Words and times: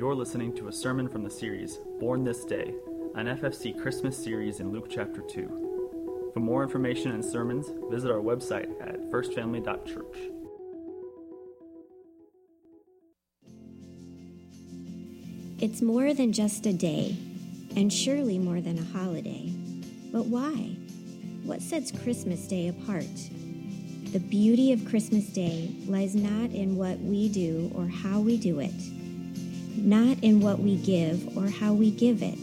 You're 0.00 0.14
listening 0.14 0.56
to 0.56 0.68
a 0.68 0.72
sermon 0.72 1.10
from 1.10 1.24
the 1.24 1.30
series 1.30 1.76
Born 1.98 2.24
This 2.24 2.46
Day, 2.46 2.72
an 3.16 3.26
FFC 3.26 3.78
Christmas 3.78 4.16
series 4.16 4.60
in 4.60 4.72
Luke 4.72 4.86
chapter 4.88 5.20
2. 5.20 6.30
For 6.32 6.40
more 6.40 6.62
information 6.62 7.12
and 7.12 7.22
sermons, 7.22 7.66
visit 7.90 8.10
our 8.10 8.22
website 8.22 8.70
at 8.80 8.98
firstfamily.church. 9.10 10.16
It's 15.58 15.82
more 15.82 16.14
than 16.14 16.32
just 16.32 16.64
a 16.64 16.72
day, 16.72 17.18
and 17.76 17.92
surely 17.92 18.38
more 18.38 18.62
than 18.62 18.78
a 18.78 18.98
holiday. 18.98 19.52
But 20.10 20.24
why? 20.24 20.78
What 21.44 21.60
sets 21.60 21.92
Christmas 21.92 22.48
Day 22.48 22.68
apart? 22.68 23.04
The 24.14 24.20
beauty 24.30 24.72
of 24.72 24.86
Christmas 24.86 25.26
Day 25.26 25.74
lies 25.86 26.14
not 26.14 26.52
in 26.52 26.76
what 26.78 26.98
we 27.00 27.28
do 27.28 27.70
or 27.74 27.86
how 27.86 28.20
we 28.20 28.38
do 28.38 28.60
it 28.60 28.72
not 29.76 30.18
in 30.22 30.40
what 30.40 30.58
we 30.58 30.76
give 30.76 31.36
or 31.36 31.48
how 31.48 31.72
we 31.72 31.90
give 31.90 32.22
it. 32.22 32.38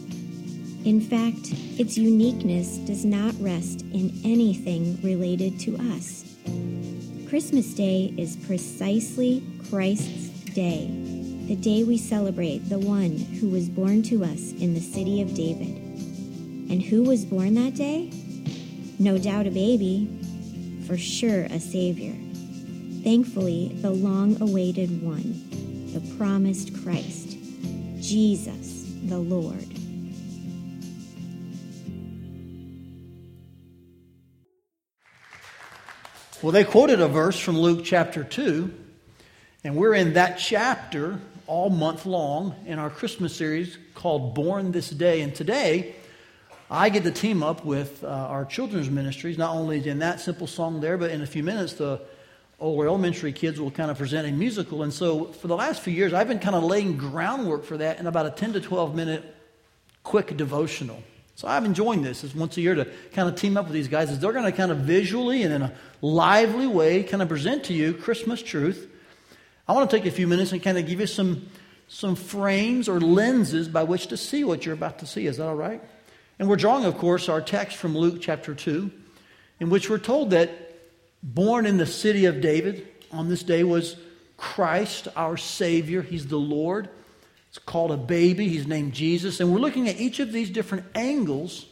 In 0.84 1.00
fact, 1.00 1.52
its 1.78 1.98
uniqueness 1.98 2.78
does 2.78 3.04
not 3.04 3.34
rest 3.40 3.82
in 3.92 4.12
anything 4.24 4.98
related 5.02 5.58
to 5.60 5.76
us. 5.94 6.36
Christmas 7.28 7.74
Day 7.74 8.14
is 8.16 8.36
precisely 8.36 9.42
Christ's 9.68 10.28
day, 10.54 10.86
the 11.46 11.56
day 11.56 11.84
we 11.84 11.98
celebrate 11.98 12.68
the 12.68 12.78
one 12.78 13.16
who 13.16 13.48
was 13.50 13.68
born 13.68 14.02
to 14.04 14.24
us 14.24 14.52
in 14.52 14.74
the 14.74 14.80
city 14.80 15.20
of 15.20 15.34
David. 15.34 15.76
And 16.70 16.82
who 16.82 17.02
was 17.02 17.24
born 17.24 17.54
that 17.54 17.74
day? 17.74 18.10
No 18.98 19.18
doubt 19.18 19.46
a 19.46 19.50
baby, 19.50 20.08
for 20.86 20.96
sure 20.96 21.44
a 21.44 21.60
Savior. 21.60 22.14
Thankfully, 23.02 23.76
the 23.80 23.90
long 23.90 24.40
awaited 24.40 25.02
one, 25.02 25.47
the 25.98 26.16
promised 26.16 26.80
Christ. 26.84 27.36
Jesus 27.98 28.84
the 29.06 29.18
Lord. 29.18 29.66
Well, 36.40 36.52
they 36.52 36.62
quoted 36.62 37.00
a 37.00 37.08
verse 37.08 37.38
from 37.38 37.58
Luke 37.58 37.84
chapter 37.84 38.22
2, 38.22 38.72
and 39.64 39.74
we're 39.74 39.94
in 39.94 40.12
that 40.12 40.38
chapter 40.38 41.18
all 41.48 41.68
month 41.68 42.06
long 42.06 42.54
in 42.64 42.78
our 42.78 42.90
Christmas 42.90 43.34
series 43.34 43.76
called 43.94 44.36
Born 44.36 44.70
This 44.70 44.90
Day. 44.90 45.22
And 45.22 45.34
today, 45.34 45.96
I 46.70 46.90
get 46.90 47.02
to 47.04 47.10
team 47.10 47.42
up 47.42 47.64
with 47.64 48.04
uh, 48.04 48.06
our 48.06 48.44
children's 48.44 48.88
ministries, 48.88 49.36
not 49.36 49.56
only 49.56 49.88
in 49.88 49.98
that 49.98 50.20
simple 50.20 50.46
song 50.46 50.80
there, 50.80 50.96
but 50.96 51.10
in 51.10 51.22
a 51.22 51.26
few 51.26 51.42
minutes, 51.42 51.72
the 51.72 52.00
Oh, 52.60 52.66
older 52.66 52.88
elementary 52.88 53.32
kids 53.32 53.60
will 53.60 53.70
kind 53.70 53.90
of 53.90 53.98
present 53.98 54.26
a 54.26 54.32
musical. 54.32 54.82
And 54.82 54.92
so 54.92 55.26
for 55.26 55.46
the 55.46 55.54
last 55.54 55.80
few 55.80 55.92
years, 55.92 56.12
I've 56.12 56.26
been 56.26 56.40
kind 56.40 56.56
of 56.56 56.64
laying 56.64 56.96
groundwork 56.96 57.64
for 57.64 57.76
that 57.76 58.00
in 58.00 58.06
about 58.06 58.26
a 58.26 58.30
10 58.30 58.54
to 58.54 58.60
12 58.60 58.96
minute 58.96 59.34
quick 60.02 60.36
devotional. 60.36 61.02
So 61.36 61.46
I'm 61.46 61.64
enjoying 61.64 62.02
this. 62.02 62.24
It's 62.24 62.34
once 62.34 62.56
a 62.56 62.60
year 62.60 62.74
to 62.74 62.84
kind 63.12 63.28
of 63.28 63.36
team 63.36 63.56
up 63.56 63.66
with 63.66 63.74
these 63.74 63.86
guys. 63.86 64.10
As 64.10 64.18
they're 64.18 64.32
going 64.32 64.44
to 64.44 64.50
kind 64.50 64.72
of 64.72 64.78
visually 64.78 65.44
and 65.44 65.54
in 65.54 65.62
a 65.62 65.72
lively 66.02 66.66
way 66.66 67.04
kind 67.04 67.22
of 67.22 67.28
present 67.28 67.64
to 67.64 67.74
you 67.74 67.94
Christmas 67.94 68.42
truth. 68.42 68.90
I 69.68 69.72
want 69.72 69.88
to 69.88 69.96
take 69.96 70.06
a 70.06 70.10
few 70.10 70.26
minutes 70.26 70.50
and 70.50 70.60
kind 70.60 70.78
of 70.78 70.86
give 70.86 70.98
you 70.98 71.06
some, 71.06 71.48
some 71.86 72.16
frames 72.16 72.88
or 72.88 73.00
lenses 73.00 73.68
by 73.68 73.84
which 73.84 74.08
to 74.08 74.16
see 74.16 74.42
what 74.42 74.66
you're 74.66 74.74
about 74.74 74.98
to 74.98 75.06
see. 75.06 75.28
Is 75.28 75.36
that 75.36 75.46
all 75.46 75.54
right? 75.54 75.80
And 76.40 76.48
we're 76.48 76.56
drawing, 76.56 76.86
of 76.86 76.98
course, 76.98 77.28
our 77.28 77.40
text 77.40 77.76
from 77.76 77.96
Luke 77.96 78.18
chapter 78.20 78.52
2, 78.52 78.90
in 79.60 79.70
which 79.70 79.88
we're 79.88 79.98
told 79.98 80.30
that 80.30 80.67
born 81.22 81.66
in 81.66 81.76
the 81.76 81.86
city 81.86 82.24
of 82.26 82.40
David 82.40 82.86
on 83.10 83.28
this 83.28 83.42
day 83.42 83.64
was 83.64 83.96
Christ, 84.36 85.08
our 85.16 85.36
Savior. 85.36 86.02
He's 86.02 86.26
the 86.26 86.38
Lord. 86.38 86.88
It's 87.48 87.58
called 87.58 87.90
a 87.90 87.96
baby. 87.96 88.48
He's 88.48 88.66
named 88.66 88.92
Jesus. 88.92 89.40
And 89.40 89.52
we're 89.52 89.58
looking 89.58 89.88
at 89.88 89.98
each 89.98 90.20
of 90.20 90.32
these 90.32 90.50
different 90.50 90.84
angles 90.94 91.66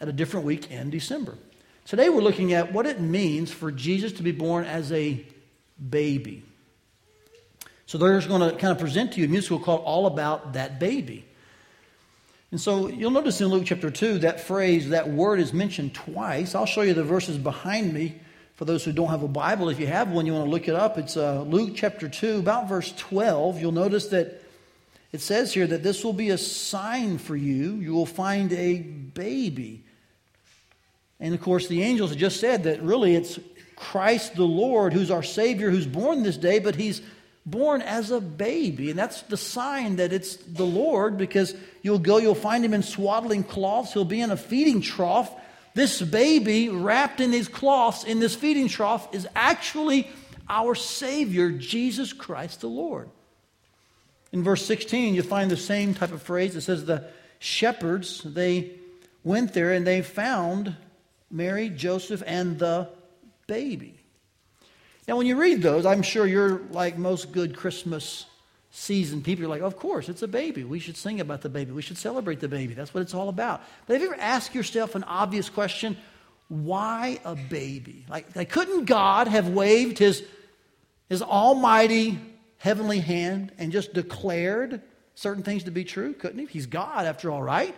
at 0.00 0.08
a 0.08 0.12
different 0.12 0.46
week 0.46 0.70
in 0.70 0.90
December. 0.90 1.36
Today 1.84 2.08
we're 2.08 2.22
looking 2.22 2.52
at 2.52 2.72
what 2.72 2.86
it 2.86 3.00
means 3.00 3.50
for 3.50 3.70
Jesus 3.70 4.12
to 4.12 4.22
be 4.22 4.32
born 4.32 4.64
as 4.64 4.92
a 4.92 5.24
baby. 5.88 6.42
So 7.86 7.98
they're 7.98 8.20
going 8.20 8.48
to 8.48 8.56
kind 8.56 8.72
of 8.72 8.78
present 8.78 9.12
to 9.12 9.20
you 9.20 9.26
a 9.26 9.28
musical 9.28 9.58
called 9.58 9.82
All 9.84 10.06
About 10.06 10.52
That 10.52 10.78
Baby. 10.78 11.26
And 12.52 12.60
so 12.60 12.88
you'll 12.88 13.10
notice 13.10 13.40
in 13.40 13.48
Luke 13.48 13.64
chapter 13.66 13.90
2, 13.90 14.20
that 14.20 14.40
phrase, 14.40 14.90
that 14.90 15.08
word 15.08 15.38
is 15.40 15.52
mentioned 15.52 15.94
twice. 15.94 16.54
I'll 16.54 16.66
show 16.66 16.82
you 16.82 16.94
the 16.94 17.04
verses 17.04 17.38
behind 17.38 17.92
me 17.92 18.20
for 18.60 18.66
those 18.66 18.84
who 18.84 18.92
don't 18.92 19.08
have 19.08 19.22
a 19.22 19.28
Bible, 19.28 19.70
if 19.70 19.80
you 19.80 19.86
have 19.86 20.10
one, 20.10 20.26
you 20.26 20.34
want 20.34 20.44
to 20.44 20.50
look 20.50 20.68
it 20.68 20.74
up. 20.74 20.98
It's 20.98 21.16
uh, 21.16 21.40
Luke 21.44 21.70
chapter 21.74 22.10
2, 22.10 22.40
about 22.40 22.68
verse 22.68 22.92
12. 22.94 23.58
You'll 23.58 23.72
notice 23.72 24.08
that 24.08 24.42
it 25.12 25.22
says 25.22 25.54
here 25.54 25.66
that 25.66 25.82
this 25.82 26.04
will 26.04 26.12
be 26.12 26.28
a 26.28 26.36
sign 26.36 27.16
for 27.16 27.34
you. 27.34 27.76
You 27.76 27.94
will 27.94 28.04
find 28.04 28.52
a 28.52 28.80
baby. 28.80 29.82
And 31.20 31.32
of 31.32 31.40
course, 31.40 31.68
the 31.68 31.82
angels 31.82 32.14
just 32.14 32.38
said 32.38 32.64
that 32.64 32.82
really 32.82 33.14
it's 33.14 33.38
Christ 33.76 34.34
the 34.34 34.44
Lord 34.44 34.92
who's 34.92 35.10
our 35.10 35.22
Savior 35.22 35.70
who's 35.70 35.86
born 35.86 36.22
this 36.22 36.36
day, 36.36 36.58
but 36.58 36.74
he's 36.74 37.00
born 37.46 37.80
as 37.80 38.10
a 38.10 38.20
baby. 38.20 38.90
And 38.90 38.98
that's 38.98 39.22
the 39.22 39.38
sign 39.38 39.96
that 39.96 40.12
it's 40.12 40.36
the 40.36 40.66
Lord 40.66 41.16
because 41.16 41.54
you'll 41.80 41.98
go, 41.98 42.18
you'll 42.18 42.34
find 42.34 42.62
him 42.62 42.74
in 42.74 42.82
swaddling 42.82 43.42
cloths, 43.42 43.94
he'll 43.94 44.04
be 44.04 44.20
in 44.20 44.30
a 44.30 44.36
feeding 44.36 44.82
trough 44.82 45.34
this 45.74 46.02
baby 46.02 46.68
wrapped 46.68 47.20
in 47.20 47.30
these 47.30 47.48
cloths 47.48 48.04
in 48.04 48.18
this 48.18 48.34
feeding 48.34 48.68
trough 48.68 49.14
is 49.14 49.26
actually 49.34 50.10
our 50.48 50.74
Savior, 50.74 51.50
Jesus 51.50 52.12
Christ 52.12 52.60
the 52.60 52.68
Lord. 52.68 53.08
In 54.32 54.42
verse 54.42 54.64
16, 54.66 55.14
you 55.14 55.22
find 55.22 55.50
the 55.50 55.56
same 55.56 55.94
type 55.94 56.12
of 56.12 56.22
phrase. 56.22 56.54
It 56.56 56.62
says, 56.62 56.84
The 56.84 57.04
shepherds, 57.38 58.22
they 58.22 58.72
went 59.24 59.54
there 59.54 59.72
and 59.72 59.86
they 59.86 60.02
found 60.02 60.76
Mary, 61.30 61.68
Joseph, 61.68 62.22
and 62.26 62.58
the 62.58 62.88
baby. 63.46 64.00
Now, 65.08 65.16
when 65.16 65.26
you 65.26 65.36
read 65.36 65.62
those, 65.62 65.86
I'm 65.86 66.02
sure 66.02 66.26
you're 66.26 66.60
like 66.70 66.96
most 66.96 67.32
good 67.32 67.56
Christmas 67.56 68.26
season 68.70 69.22
people 69.22 69.44
are 69.44 69.48
like, 69.48 69.62
of 69.62 69.76
course, 69.76 70.08
it's 70.08 70.22
a 70.22 70.28
baby. 70.28 70.64
We 70.64 70.78
should 70.78 70.96
sing 70.96 71.20
about 71.20 71.42
the 71.42 71.48
baby. 71.48 71.72
We 71.72 71.82
should 71.82 71.98
celebrate 71.98 72.40
the 72.40 72.48
baby. 72.48 72.74
That's 72.74 72.94
what 72.94 73.02
it's 73.02 73.14
all 73.14 73.28
about. 73.28 73.62
But 73.86 73.94
have 73.94 74.02
you 74.02 74.12
ever 74.12 74.20
asked 74.20 74.54
yourself 74.54 74.94
an 74.94 75.04
obvious 75.04 75.48
question? 75.48 75.96
Why 76.48 77.20
a 77.24 77.34
baby? 77.34 78.06
Like, 78.08 78.34
like 78.36 78.50
couldn't 78.50 78.84
God 78.84 79.28
have 79.28 79.48
waved 79.48 79.98
his, 79.98 80.22
his 81.08 81.22
almighty 81.22 82.18
heavenly 82.58 83.00
hand 83.00 83.52
and 83.58 83.72
just 83.72 83.92
declared 83.92 84.82
certain 85.14 85.42
things 85.42 85.64
to 85.64 85.70
be 85.70 85.84
true? 85.84 86.14
Couldn't 86.14 86.38
he? 86.38 86.46
He's 86.46 86.66
God, 86.66 87.06
after 87.06 87.30
all, 87.30 87.42
right? 87.42 87.74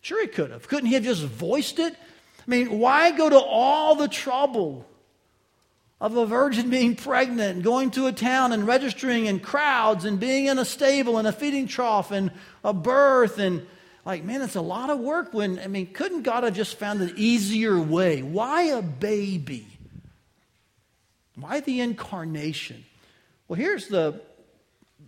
Sure, 0.00 0.20
he 0.20 0.28
could 0.28 0.50
have. 0.50 0.68
Couldn't 0.68 0.86
he 0.86 0.94
have 0.94 1.04
just 1.04 1.22
voiced 1.22 1.78
it? 1.78 1.94
I 1.94 2.50
mean, 2.50 2.78
why 2.78 3.10
go 3.12 3.28
to 3.28 3.38
all 3.38 3.94
the 3.94 4.08
trouble 4.08 4.86
of 6.00 6.16
a 6.16 6.26
virgin 6.26 6.70
being 6.70 6.94
pregnant 6.94 7.62
going 7.62 7.90
to 7.90 8.06
a 8.06 8.12
town 8.12 8.52
and 8.52 8.66
registering 8.66 9.26
in 9.26 9.40
crowds 9.40 10.04
and 10.04 10.20
being 10.20 10.46
in 10.46 10.58
a 10.58 10.64
stable 10.64 11.18
and 11.18 11.26
a 11.26 11.32
feeding 11.32 11.66
trough 11.66 12.10
and 12.10 12.30
a 12.62 12.72
birth 12.72 13.38
and 13.38 13.66
like 14.04 14.22
man 14.22 14.40
it's 14.42 14.54
a 14.54 14.60
lot 14.60 14.90
of 14.90 14.98
work 15.00 15.34
when 15.34 15.58
i 15.58 15.66
mean 15.66 15.86
couldn't 15.92 16.22
god 16.22 16.44
have 16.44 16.54
just 16.54 16.76
found 16.76 17.00
an 17.00 17.12
easier 17.16 17.78
way? 17.80 18.22
Why 18.22 18.62
a 18.62 18.82
baby? 18.82 19.66
Why 21.34 21.60
the 21.60 21.80
incarnation? 21.80 22.84
Well 23.48 23.58
here's 23.58 23.88
the 23.88 24.20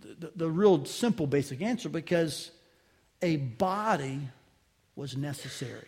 the, 0.01 0.31
the 0.35 0.49
real 0.49 0.85
simple 0.85 1.25
basic 1.25 1.61
answer 1.61 1.89
because 1.89 2.51
a 3.21 3.37
body 3.37 4.19
was 4.95 5.15
necessary. 5.15 5.87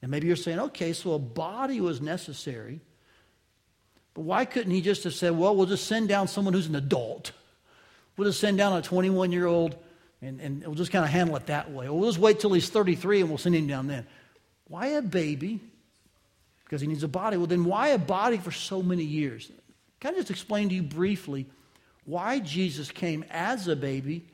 And 0.00 0.10
maybe 0.10 0.26
you're 0.26 0.36
saying 0.36 0.58
okay 0.58 0.94
so 0.94 1.12
a 1.12 1.18
body 1.18 1.82
was 1.82 2.00
necessary 2.00 2.80
but 4.18 4.24
why 4.24 4.46
couldn't 4.46 4.72
he 4.72 4.80
just 4.80 5.04
have 5.04 5.14
said, 5.14 5.38
well, 5.38 5.54
we'll 5.54 5.66
just 5.66 5.86
send 5.86 6.08
down 6.08 6.26
someone 6.26 6.52
who's 6.52 6.66
an 6.66 6.74
adult? 6.74 7.30
We'll 8.16 8.28
just 8.28 8.40
send 8.40 8.58
down 8.58 8.76
a 8.76 8.82
21 8.82 9.30
year 9.30 9.46
old 9.46 9.76
and, 10.20 10.40
and 10.40 10.66
we'll 10.66 10.74
just 10.74 10.90
kind 10.90 11.04
of 11.04 11.10
handle 11.12 11.36
it 11.36 11.46
that 11.46 11.70
way. 11.70 11.86
Or 11.86 11.96
we'll 11.96 12.08
just 12.08 12.18
wait 12.18 12.40
till 12.40 12.52
he's 12.52 12.68
33 12.68 13.20
and 13.20 13.28
we'll 13.28 13.38
send 13.38 13.54
him 13.54 13.68
down 13.68 13.86
then. 13.86 14.08
Why 14.66 14.86
a 14.88 15.02
baby? 15.02 15.60
Because 16.64 16.80
he 16.80 16.88
needs 16.88 17.04
a 17.04 17.08
body. 17.08 17.36
Well, 17.36 17.46
then 17.46 17.64
why 17.64 17.90
a 17.90 17.98
body 17.98 18.38
for 18.38 18.50
so 18.50 18.82
many 18.82 19.04
years? 19.04 19.52
Can 20.00 20.14
I 20.14 20.16
just 20.16 20.32
explain 20.32 20.68
to 20.70 20.74
you 20.74 20.82
briefly 20.82 21.46
why 22.04 22.40
Jesus 22.40 22.90
came 22.90 23.24
as 23.30 23.68
a 23.68 23.76
baby 23.76 24.26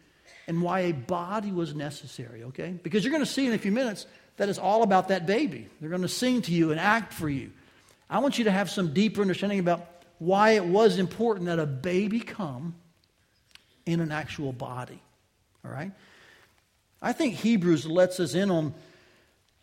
and 0.48 0.62
why 0.62 0.80
a 0.80 0.94
body 0.94 1.52
was 1.52 1.74
necessary, 1.74 2.44
okay? 2.44 2.70
Because 2.82 3.04
you're 3.04 3.12
going 3.12 3.22
to 3.22 3.30
see 3.30 3.46
in 3.46 3.52
a 3.52 3.58
few 3.58 3.70
minutes 3.70 4.06
that 4.38 4.48
it's 4.48 4.58
all 4.58 4.82
about 4.82 5.08
that 5.08 5.26
baby. 5.26 5.68
They're 5.78 5.90
going 5.90 6.00
to 6.00 6.08
sing 6.08 6.40
to 6.40 6.52
you 6.52 6.70
and 6.70 6.80
act 6.80 7.12
for 7.12 7.28
you. 7.28 7.50
I 8.08 8.18
want 8.18 8.38
you 8.38 8.44
to 8.44 8.50
have 8.50 8.70
some 8.70 8.92
deeper 8.92 9.20
understanding 9.20 9.58
about 9.58 9.86
why 10.18 10.50
it 10.50 10.64
was 10.64 10.98
important 10.98 11.46
that 11.46 11.58
a 11.58 11.66
baby 11.66 12.20
come 12.20 12.74
in 13.86 14.00
an 14.00 14.12
actual 14.12 14.52
body. 14.52 15.00
All 15.64 15.70
right? 15.70 15.92
I 17.02 17.12
think 17.12 17.34
Hebrews 17.34 17.86
lets 17.86 18.20
us 18.20 18.34
in 18.34 18.50
on 18.50 18.74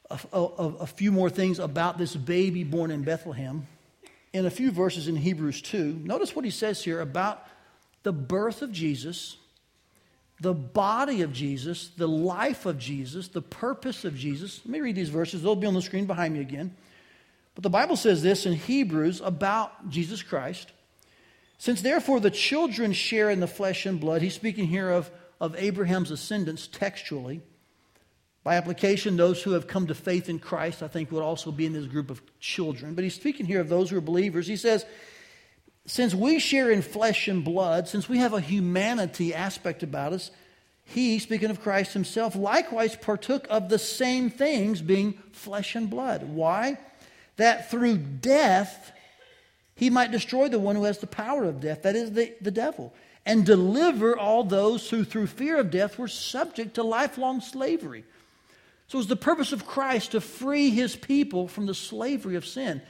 a, 0.10 0.20
a, 0.34 0.40
a, 0.82 0.88
few 0.88 1.12
more 1.12 1.30
things 1.30 1.58
about 1.58 1.98
this 1.98 2.16
baby 2.16 2.64
born 2.64 2.92
in 2.92 3.04
Bethlehem. 3.04 3.66
In 4.34 4.46
a 4.46 4.50
few 4.50 4.72
verses 4.72 5.08
in 5.08 5.16
Hebrews 5.16 5.62
2, 5.62 6.02
notice 6.04 6.36
what 6.36 6.46
he 6.46 6.52
says 6.52 6.84
here 6.84 7.02
about 7.02 7.48
the 8.04 8.14
birth 8.14 8.62
of 8.62 8.72
Jesus. 8.72 9.38
the 10.40 10.54
body 10.54 11.22
of 11.22 11.32
Jesus, 11.32 11.90
the 11.98 12.08
life 12.08 12.66
of 12.66 12.80
Jesus, 12.80 13.28
the 13.28 13.44
purpose 13.44 14.06
of 14.06 14.16
Jesus. 14.16 14.60
Let 14.66 14.72
me 14.72 14.82
read 14.82 14.96
these 14.96 15.10
verses. 15.10 15.44
They'll 15.44 15.56
be 15.56 15.68
on 15.68 15.76
the 15.76 15.84
screen 15.84 16.08
behind 16.08 16.34
me 16.34 16.42
again. 16.42 16.76
But 17.56 17.64
the 17.64 17.70
Bible 17.70 17.96
says 17.96 18.22
this 18.22 18.46
in 18.46 18.54
Hebrews 18.54 19.22
about 19.22 19.90
Jesus 19.90 20.24
Christ. 20.24 20.72
Since 21.58 21.82
therefore 21.82 22.20
the 22.20 22.32
children 22.32 22.94
share 22.94 23.30
in 23.30 23.40
the 23.40 23.48
flesh 23.48 23.86
and 23.86 24.00
blood, 24.00 24.22
he's 24.22 24.34
speaking 24.34 24.66
here 24.66 24.90
of, 24.90 25.12
of 25.40 25.56
Abraham's 25.56 26.12
ascendants 26.12 26.68
textually. 26.68 27.42
By 28.44 28.56
application, 28.56 29.18
those 29.18 29.44
who 29.44 29.52
have 29.52 29.68
come 29.68 29.88
to 29.88 29.94
faith 29.94 30.28
in 30.28 30.40
Christ, 30.40 30.82
I 30.82 30.88
think, 30.88 31.12
would 31.12 31.22
also 31.22 31.52
be 31.52 31.68
in 31.68 31.74
this 31.74 31.86
group 31.86 32.10
of 32.10 32.22
children. 32.40 32.96
But 32.96 33.04
he's 33.04 33.14
speaking 33.14 33.46
here 33.46 33.62
of 33.62 33.70
those 33.70 33.92
who 33.92 33.98
are 33.98 34.02
believers. 34.02 34.48
He 34.48 34.56
says, 34.56 34.84
since 35.86 36.16
we 36.16 36.40
share 36.40 36.72
in 36.72 36.82
flesh 36.82 37.28
and 37.28 37.44
blood, 37.44 37.88
since 37.88 38.10
we 38.10 38.18
have 38.18 38.34
a 38.34 38.42
humanity 38.42 39.34
aspect 39.34 39.84
about 39.84 40.14
us, 40.14 40.32
he, 40.84 41.20
speaking 41.20 41.52
of 41.52 41.62
Christ 41.62 41.94
himself, 41.94 42.36
likewise 42.36 42.96
partook 42.96 43.46
of 43.50 43.70
the 43.70 43.80
same 43.80 44.30
things, 44.30 44.82
being 44.82 45.14
flesh 45.32 45.76
and 45.76 45.90
blood. 45.90 46.24
Why? 46.24 46.78
That 47.38 47.72
through 47.72 47.98
death 47.98 48.92
he 49.76 49.90
might 49.90 50.12
destroy 50.12 50.48
the 50.48 50.60
one 50.60 50.76
who 50.76 50.84
has 50.84 51.00
the 51.00 51.08
power 51.08 51.46
of 51.46 51.60
death, 51.60 51.84
that 51.84 51.96
is, 51.96 52.12
the, 52.12 52.34
the 52.42 52.52
devil, 52.52 52.94
and 53.26 53.46
deliver 53.46 54.18
all 54.18 54.44
those 54.44 54.90
who 54.90 55.04
through 55.04 55.28
fear 55.28 55.58
of 55.58 55.72
death 55.72 55.98
were 55.98 56.08
subject 56.08 56.76
to 56.76 56.84
lifelong 56.84 57.42
slavery. 57.42 58.04
So 58.88 58.98
it 58.98 59.00
was 59.00 59.08
the 59.08 59.16
purpose 59.16 59.54
of 59.54 59.66
Christ 59.66 60.12
to 60.12 60.22
free 60.22 60.70
his 60.70 60.96
people 60.96 61.48
from 61.48 61.66
the 61.66 61.74
slavery 61.74 62.36
of 62.36 62.46
sin 62.46 62.82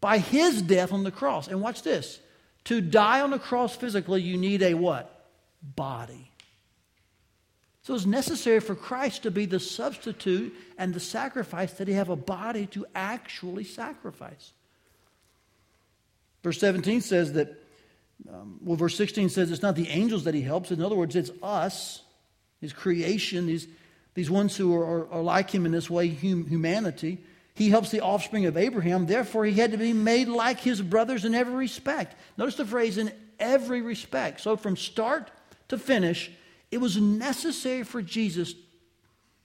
by 0.00 0.18
his 0.18 0.62
death 0.62 0.92
on 0.92 1.04
the 1.04 1.10
cross. 1.10 1.46
And 1.46 1.60
watch 1.60 1.82
this. 1.82 2.18
To 2.64 2.80
die 2.80 3.20
on 3.20 3.30
the 3.30 3.38
cross 3.38 3.76
physically, 3.76 4.22
you 4.22 4.36
need 4.36 4.62
a 4.62 4.74
what? 4.74 5.28
Body. 5.62 6.29
So 7.82 7.94
it's 7.94 8.06
necessary 8.06 8.60
for 8.60 8.74
Christ 8.74 9.22
to 9.22 9.30
be 9.30 9.46
the 9.46 9.60
substitute 9.60 10.54
and 10.76 10.92
the 10.92 11.00
sacrifice 11.00 11.72
that 11.74 11.88
he 11.88 11.94
have 11.94 12.10
a 12.10 12.16
body 12.16 12.66
to 12.66 12.86
actually 12.94 13.64
sacrifice. 13.64 14.52
Verse 16.42 16.58
17 16.60 17.00
says 17.00 17.32
that, 17.34 17.48
um, 18.30 18.58
well, 18.62 18.76
verse 18.76 18.96
16 18.96 19.30
says 19.30 19.50
it's 19.50 19.62
not 19.62 19.76
the 19.76 19.88
angels 19.88 20.24
that 20.24 20.34
he 20.34 20.42
helps. 20.42 20.70
In 20.70 20.82
other 20.82 20.94
words, 20.94 21.16
it's 21.16 21.30
us, 21.42 22.02
his 22.60 22.72
creation, 22.72 23.46
these, 23.46 23.66
these 24.14 24.30
ones 24.30 24.56
who 24.56 24.74
are, 24.74 24.84
are, 24.84 25.12
are 25.12 25.22
like 25.22 25.50
him 25.50 25.64
in 25.64 25.72
this 25.72 25.88
way, 25.88 26.08
hum, 26.08 26.46
humanity. 26.46 27.18
He 27.54 27.70
helps 27.70 27.90
the 27.90 28.00
offspring 28.00 28.46
of 28.46 28.56
Abraham. 28.56 29.06
Therefore, 29.06 29.44
he 29.44 29.54
had 29.54 29.72
to 29.72 29.78
be 29.78 29.92
made 29.92 30.28
like 30.28 30.60
his 30.60 30.80
brothers 30.80 31.24
in 31.24 31.34
every 31.34 31.54
respect. 31.54 32.14
Notice 32.36 32.56
the 32.56 32.64
phrase 32.64 32.98
in 32.98 33.12
every 33.38 33.82
respect. 33.82 34.40
So, 34.40 34.56
from 34.56 34.76
start 34.76 35.30
to 35.68 35.76
finish, 35.76 36.30
it 36.70 36.78
was 36.78 36.96
necessary 36.96 37.82
for 37.82 38.02
Jesus 38.02 38.54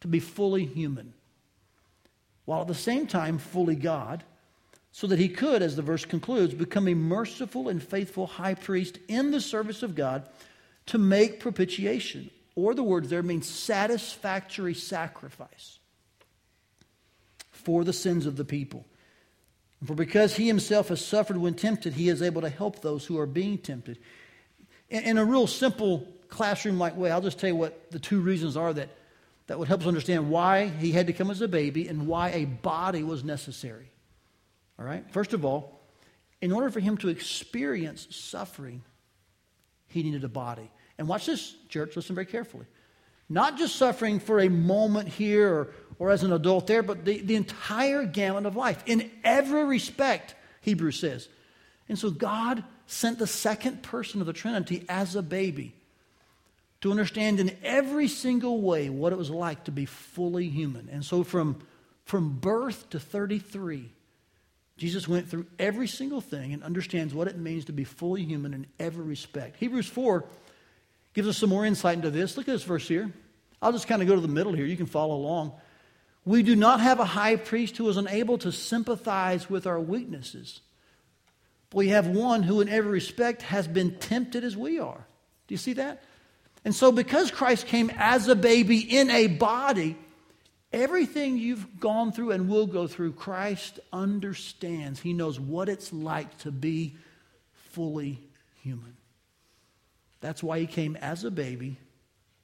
to 0.01 0.07
be 0.07 0.19
fully 0.19 0.66
human, 0.66 1.13
while 2.45 2.62
at 2.62 2.68
the 2.68 2.75
same 2.75 3.07
time 3.07 3.38
fully 3.38 3.75
God, 3.75 4.24
so 4.92 5.07
that 5.07 5.19
he 5.19 5.27
could, 5.27 5.62
as 5.62 5.75
the 5.75 5.81
verse 5.81 6.06
concludes, 6.06 6.54
become 6.54 6.88
a 6.88 6.94
merciful 6.94 7.68
and 7.68 7.83
faithful 7.83 8.27
high 8.27 8.54
priest 8.54 8.98
in 9.07 9.31
the 9.31 9.42
service 9.42 9.83
of 9.83 9.95
God 9.95 10.30
to 10.86 10.98
make 10.98 11.39
propitiation. 11.39 12.30
Or 12.56 12.74
the 12.74 12.83
words 12.83 13.10
there 13.10 13.22
mean 13.22 13.42
satisfactory 13.42 14.74
sacrifice 14.74 15.80
for 17.51 17.83
the 17.83 17.92
sins 17.92 18.25
of 18.25 18.38
the 18.38 18.45
people. 18.45 18.86
For 19.86 19.95
because 19.95 20.38
he 20.38 20.48
himself 20.48 20.88
has 20.88 21.06
suffered 21.06 21.38
when 21.38 21.56
tempted, 21.56 21.94
he 21.94 22.07
is 22.07 22.22
able 22.22 22.42
to 22.42 22.50
help 22.50 22.81
those 22.81 23.06
who 23.06 23.19
are 23.19 23.25
being 23.25 23.57
tempted. 23.57 24.00
In 25.04 25.18
a 25.18 25.26
real 25.26 25.48
simple 25.48 26.08
classroom 26.30 26.78
like 26.78 26.96
way, 26.96 27.12
I'll 27.12 27.22
just 27.22 27.40
tell 27.40 27.50
you 27.50 27.56
what 27.56 27.92
the 27.92 28.00
two 28.00 28.20
reasons 28.20 28.58
are 28.58 28.74
that, 28.74 28.90
that 29.48 29.60
would 29.60 29.68
help 29.68 29.82
us 29.82 29.88
understand 29.88 30.30
why 30.30 30.68
he 30.68 30.92
had 30.92 31.08
to 31.08 31.14
come 31.14 31.30
as 31.32 31.42
a 31.42 31.48
baby 31.48 31.88
and 31.88 32.08
why 32.08 32.30
a 32.30 32.46
body 32.46 33.04
was 33.04 33.24
necessary. 33.24 33.92
All 34.80 34.86
right? 34.86 35.10
First 35.12 35.34
of 35.34 35.46
all, 35.46 35.82
in 36.42 36.52
order 36.52 36.70
for 36.70 36.80
him 36.80 36.98
to 36.98 37.10
experience 37.10 38.08
suffering, 38.10 38.84
he 39.88 40.04
needed 40.04 40.24
a 40.24 40.30
body. 40.30 40.70
And 40.98 41.08
watch 41.08 41.26
this, 41.26 41.56
church, 41.70 41.96
listen 41.96 42.16
very 42.16 42.26
carefully. 42.26 42.66
Not 43.30 43.58
just 43.58 43.76
suffering 43.76 44.20
for 44.20 44.40
a 44.40 44.50
moment 44.50 45.08
here 45.08 45.52
or, 45.52 45.68
or 45.98 46.12
as 46.12 46.24
an 46.24 46.32
adult 46.32 46.68
there, 46.68 46.84
but 46.84 47.06
the, 47.06 47.22
the 47.22 47.36
entire 47.36 48.06
gamut 48.06 48.46
of 48.46 48.56
life 48.56 48.84
in 48.86 49.10
every 49.24 49.66
respect, 49.66 50.36
Hebrews 50.62 51.00
says. 51.00 51.28
And 51.90 51.98
so 51.98 52.12
God 52.12 52.64
sent 52.88 53.20
the 53.20 53.28
second 53.28 53.84
person 53.84 54.22
of 54.22 54.28
the 54.28 54.34
Trinity 54.34 54.86
as 54.88 55.16
a 55.16 55.22
baby 55.22 55.74
to 56.82 56.92
understand 56.92 57.40
in 57.40 57.56
every 57.64 58.08
single 58.08 58.62
way 58.62 58.90
what 58.90 59.12
it 59.12 59.18
was 59.18 59.30
like 59.30 59.64
to 59.64 59.72
be 59.72 59.86
fully 59.86 60.50
human. 60.50 60.88
And 60.92 61.04
so 61.04 61.24
from, 61.24 61.58
from 62.06 62.38
birth 62.38 62.90
to 62.92 63.00
33, 63.00 63.90
Jesus 64.78 65.08
went 65.08 65.30
through 65.30 65.48
every 65.58 65.88
single 65.88 66.22
thing 66.22 66.54
and 66.54 66.62
understands 66.62 67.14
what 67.14 67.28
it 67.28 67.38
means 67.38 67.66
to 67.66 67.72
be 67.74 67.86
fully 67.86 68.24
human 68.24 68.54
in 68.54 68.68
every 68.80 69.06
respect. 69.06 69.58
Hebrews 69.58 69.88
4 69.88 70.26
gives 71.14 71.28
us 71.28 71.38
some 71.38 71.50
more 71.50 71.66
insight 71.66 71.96
into 71.96 72.12
this. 72.12 72.38
Look 72.38 72.48
at 72.48 72.52
this 72.52 72.64
verse 72.64 72.88
here. 72.88 73.12
I'll 73.62 73.72
just 73.72 73.88
kind 73.88 74.02
of 74.02 74.08
go 74.08 74.16
to 74.16 74.22
the 74.22 74.28
middle 74.28 74.54
here. 74.54 74.66
You 74.66 74.78
can 74.78 74.86
follow 74.86 75.16
along. 75.16 75.54
We 76.26 76.44
do 76.44 76.56
not 76.56 76.82
have 76.82 77.00
a 77.00 77.06
high 77.06 77.38
priest 77.38 77.78
who 77.78 77.88
is 77.88 77.98
unable 77.98 78.38
to 78.40 78.52
sympathize 78.52 79.50
with 79.50 79.66
our 79.66 79.80
weaknesses. 79.80 80.62
We 81.75 81.89
have 81.89 82.07
one 82.07 82.42
who, 82.42 82.62
in 82.62 82.69
every 82.69 82.89
respect, 82.89 83.42
has 83.42 83.68
been 83.68 83.95
tempted 83.95 84.45
as 84.45 84.56
we 84.56 84.80
are. 84.80 85.06
Do 85.48 85.54
you 85.54 85.57
see 85.57 85.74
that? 85.74 86.04
And 86.63 86.74
so, 86.74 86.89
because 86.89 87.31
Christ 87.31 87.68
came 87.68 87.92
as 87.98 88.30
a 88.30 88.36
baby 88.36 88.80
in 88.80 89.10
a 89.10 89.27
body, 89.27 89.98
everything 90.72 91.38
you've 91.38 91.81
gone 91.81 92.13
through 92.13 92.31
and 92.31 92.48
will 92.48 92.66
go 92.66 92.88
through, 92.88 93.12
Christ 93.12 93.81
understands. 93.92 95.01
He 95.01 95.12
knows 95.12 95.38
what 95.38 95.68
it's 95.68 95.92
like 95.92 96.38
to 96.39 96.51
be 96.51 96.95
fully 97.72 98.22
human. 98.63 98.95
That's 100.22 100.42
why 100.42 100.60
he 100.60 100.68
came 100.68 100.95
as 100.95 101.25
a 101.25 101.31
baby 101.31 101.77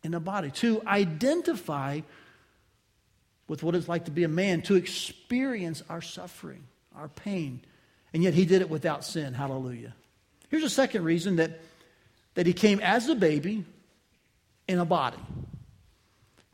in 0.04 0.14
a 0.14 0.20
body 0.20 0.52
to 0.52 0.82
identify 0.86 2.02
with 3.48 3.64
what 3.64 3.76
it's 3.76 3.88
like 3.88 4.04
to 4.06 4.12
be 4.12 4.26
a 4.26 4.28
man, 4.28 4.62
to 4.64 4.76
experience 4.76 5.84
our 5.88 6.02
suffering, 6.02 6.66
our 6.94 7.08
pain. 7.08 7.62
And 8.14 8.24
yet 8.24 8.34
he 8.34 8.46
did 8.46 8.62
it 8.62 8.70
without 8.70 9.06
sin. 9.06 9.34
Hallelujah. 9.34 9.94
Here's 10.50 10.64
a 10.64 10.70
second 10.70 11.04
reason 11.04 11.38
that, 11.38 11.62
that 12.36 12.46
he 12.46 12.54
came 12.54 12.80
as 12.82 13.08
a 13.08 13.16
baby 13.16 13.64
in 14.68 14.80
a 14.80 14.86
body 14.86 15.18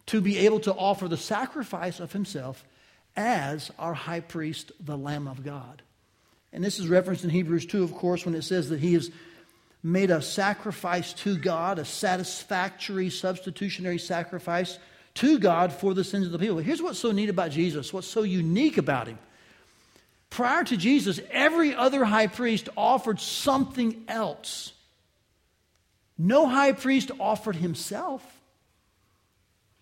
to 0.07 0.21
be 0.21 0.37
able 0.39 0.59
to 0.61 0.73
offer 0.73 1.07
the 1.07 1.17
sacrifice 1.17 1.99
of 1.99 2.13
himself 2.13 2.63
as 3.15 3.71
our 3.79 3.93
high 3.93 4.19
priest, 4.19 4.71
the 4.79 4.97
Lamb 4.97 5.27
of 5.27 5.43
God. 5.43 5.81
And 6.53 6.63
this 6.63 6.79
is 6.79 6.87
referenced 6.87 7.23
in 7.23 7.29
Hebrews 7.29 7.65
2, 7.65 7.83
of 7.83 7.93
course, 7.93 8.25
when 8.25 8.35
it 8.35 8.43
says 8.43 8.69
that 8.69 8.79
he 8.79 8.93
has 8.93 9.11
made 9.83 10.11
a 10.11 10.21
sacrifice 10.21 11.13
to 11.13 11.37
God, 11.37 11.79
a 11.79 11.85
satisfactory 11.85 13.09
substitutionary 13.09 13.97
sacrifice 13.97 14.79
to 15.15 15.39
God 15.39 15.73
for 15.73 15.93
the 15.93 16.03
sins 16.03 16.25
of 16.27 16.31
the 16.31 16.39
people. 16.39 16.57
Here's 16.57 16.81
what's 16.81 16.99
so 16.99 17.11
neat 17.11 17.29
about 17.29 17.51
Jesus, 17.51 17.91
what's 17.91 18.07
so 18.07 18.23
unique 18.23 18.77
about 18.77 19.07
him. 19.07 19.19
Prior 20.37 20.63
to 20.65 20.77
Jesus, 20.77 21.19
every 21.31 21.73
other 21.73 22.05
high 22.05 22.27
priest 22.27 22.69
offered 22.77 23.19
something 23.19 24.03
else. 24.07 24.71
No 26.15 26.47
high 26.47 26.73
priest 26.73 27.09
offered 27.19 27.55
himself. 27.55 28.23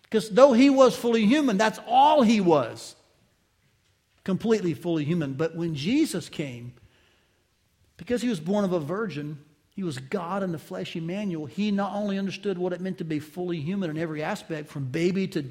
Because 0.04 0.30
though 0.30 0.54
he 0.54 0.70
was 0.70 0.96
fully 0.96 1.26
human, 1.26 1.58
that's 1.58 1.78
all 1.86 2.22
he 2.22 2.40
was. 2.40 2.96
Completely 4.24 4.72
fully 4.72 5.04
human. 5.04 5.34
But 5.34 5.54
when 5.54 5.74
Jesus 5.74 6.30
came, 6.30 6.72
because 7.98 8.22
he 8.22 8.30
was 8.30 8.40
born 8.40 8.64
of 8.64 8.72
a 8.72 8.80
virgin, 8.80 9.36
he 9.74 9.82
was 9.82 9.98
God 9.98 10.42
in 10.42 10.52
the 10.52 10.58
flesh, 10.58 10.96
Emmanuel. 10.96 11.44
He 11.44 11.70
not 11.70 11.94
only 11.94 12.18
understood 12.18 12.56
what 12.56 12.72
it 12.72 12.80
meant 12.80 12.96
to 12.96 13.04
be 13.04 13.18
fully 13.18 13.60
human 13.60 13.90
in 13.90 13.98
every 13.98 14.22
aspect, 14.22 14.70
from 14.70 14.86
baby 14.86 15.28
to, 15.28 15.44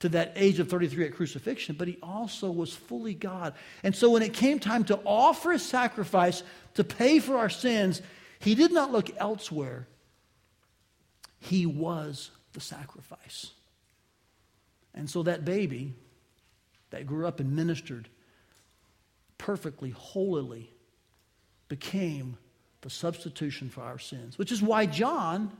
to 0.00 0.08
that 0.10 0.32
age 0.36 0.58
of 0.58 0.68
33 0.68 1.06
at 1.06 1.14
crucifixion, 1.14 1.76
but 1.78 1.88
he 1.88 1.98
also 2.02 2.50
was 2.50 2.72
fully 2.72 3.14
God. 3.14 3.54
And 3.82 3.96
so 3.96 4.10
when 4.10 4.22
it 4.22 4.34
came 4.34 4.58
time 4.58 4.84
to 4.84 5.00
offer 5.04 5.52
a 5.52 5.58
sacrifice 5.58 6.42
to 6.74 6.84
pay 6.84 7.18
for 7.18 7.38
our 7.38 7.48
sins, 7.48 8.02
he 8.38 8.54
did 8.54 8.72
not 8.72 8.92
look 8.92 9.10
elsewhere. 9.16 9.88
He 11.38 11.64
was 11.64 12.30
the 12.52 12.60
sacrifice. 12.60 13.52
And 14.94 15.08
so 15.08 15.22
that 15.22 15.44
baby 15.44 15.94
that 16.90 17.06
grew 17.06 17.26
up 17.26 17.40
and 17.40 17.56
ministered 17.56 18.08
perfectly, 19.38 19.90
holily, 19.90 20.70
became 21.68 22.36
the 22.82 22.90
substitution 22.90 23.68
for 23.68 23.82
our 23.82 23.98
sins. 23.98 24.38
Which 24.38 24.52
is 24.52 24.62
why 24.62 24.86
John, 24.86 25.50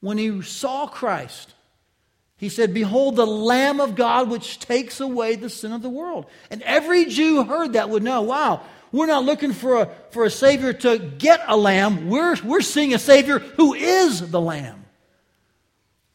when 0.00 0.18
he 0.18 0.42
saw 0.42 0.86
Christ, 0.86 1.54
he 2.42 2.48
said, 2.48 2.74
Behold, 2.74 3.14
the 3.14 3.24
Lamb 3.24 3.78
of 3.78 3.94
God 3.94 4.28
which 4.28 4.58
takes 4.58 4.98
away 4.98 5.36
the 5.36 5.48
sin 5.48 5.70
of 5.70 5.80
the 5.80 5.88
world. 5.88 6.26
And 6.50 6.60
every 6.62 7.04
Jew 7.04 7.44
heard 7.44 7.74
that 7.74 7.88
would 7.88 8.02
know, 8.02 8.22
wow, 8.22 8.62
we're 8.90 9.06
not 9.06 9.24
looking 9.24 9.52
for 9.52 9.82
a, 9.82 9.88
for 10.10 10.24
a 10.24 10.30
Savior 10.30 10.72
to 10.72 10.98
get 10.98 11.40
a 11.46 11.56
lamb. 11.56 12.08
We're, 12.08 12.36
we're 12.42 12.60
seeing 12.60 12.94
a 12.94 12.98
Savior 12.98 13.38
who 13.38 13.74
is 13.74 14.32
the 14.32 14.40
Lamb. 14.40 14.84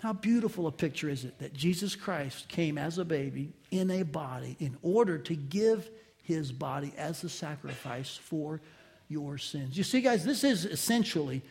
How 0.02 0.12
beautiful 0.12 0.68
a 0.68 0.72
picture 0.74 1.08
is 1.08 1.24
it 1.24 1.40
that 1.40 1.54
Jesus 1.54 1.96
Christ 1.96 2.50
came 2.50 2.78
as 2.78 2.98
a 2.98 3.06
baby 3.06 3.54
in 3.72 3.90
a 3.90 4.04
body 4.04 4.58
in 4.60 4.78
order 4.82 5.18
to 5.20 5.34
give 5.34 5.90
his 6.24 6.52
body 6.52 6.94
as 6.98 7.24
a 7.24 7.30
sacrifice 7.30 8.18
for 8.18 8.60
your 9.08 9.38
sins. 9.38 9.78
You 9.78 9.86
see, 9.86 10.02
guys, 10.02 10.26
this 10.26 10.44
is 10.44 10.66
essentially 10.66 11.42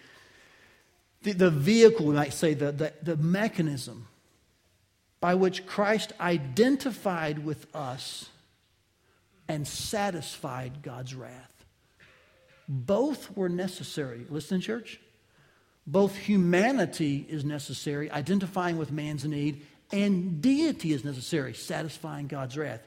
the, 1.22 1.32
the 1.32 1.50
vehicle, 1.50 2.04
we 2.04 2.14
might 2.14 2.34
say, 2.34 2.52
the, 2.52 2.72
the, 2.72 2.92
the 3.02 3.16
mechanism 3.16 4.06
by 5.20 5.34
which 5.34 5.66
Christ 5.66 6.12
identified 6.20 7.44
with 7.44 7.66
us 7.74 8.28
and 9.48 9.66
satisfied 9.66 10.82
God's 10.82 11.14
wrath. 11.14 11.64
Both 12.68 13.36
were 13.36 13.48
necessary. 13.48 14.26
Listen, 14.28 14.60
church. 14.60 15.00
Both 15.86 16.16
humanity 16.16 17.24
is 17.28 17.44
necessary, 17.44 18.10
identifying 18.10 18.76
with 18.76 18.90
man's 18.90 19.24
need, 19.24 19.64
and 19.92 20.42
deity 20.42 20.92
is 20.92 21.04
necessary, 21.04 21.54
satisfying 21.54 22.26
God's 22.26 22.56
wrath. 22.56 22.82